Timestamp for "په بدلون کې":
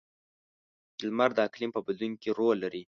1.73-2.29